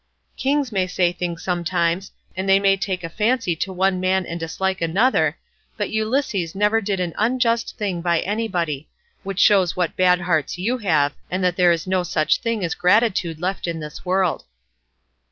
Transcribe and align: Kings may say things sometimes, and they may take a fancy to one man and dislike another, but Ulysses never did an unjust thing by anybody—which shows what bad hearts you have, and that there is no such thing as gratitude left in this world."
Kings 0.35 0.71
may 0.71 0.87
say 0.87 1.11
things 1.11 1.43
sometimes, 1.43 2.11
and 2.35 2.49
they 2.49 2.59
may 2.59 2.75
take 2.75 3.03
a 3.03 3.07
fancy 3.09 3.55
to 3.57 3.71
one 3.71 3.99
man 3.99 4.25
and 4.25 4.39
dislike 4.39 4.81
another, 4.81 5.37
but 5.77 5.91
Ulysses 5.91 6.55
never 6.55 6.81
did 6.81 6.99
an 6.99 7.13
unjust 7.19 7.77
thing 7.77 8.01
by 8.01 8.19
anybody—which 8.21 9.37
shows 9.39 9.75
what 9.75 9.95
bad 9.95 10.21
hearts 10.21 10.57
you 10.57 10.79
have, 10.79 11.13
and 11.29 11.43
that 11.43 11.55
there 11.55 11.71
is 11.71 11.85
no 11.85 12.01
such 12.01 12.39
thing 12.39 12.65
as 12.65 12.73
gratitude 12.73 13.39
left 13.39 13.67
in 13.67 13.79
this 13.79 14.03
world." 14.03 14.45